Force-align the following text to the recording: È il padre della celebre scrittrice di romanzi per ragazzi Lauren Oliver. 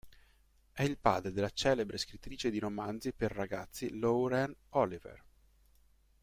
È 0.73 0.81
il 0.81 0.97
padre 0.97 1.31
della 1.31 1.51
celebre 1.51 1.95
scrittrice 1.99 2.49
di 2.49 2.57
romanzi 2.57 3.11
per 3.13 3.31
ragazzi 3.31 3.99
Lauren 3.99 4.51
Oliver. 4.69 5.23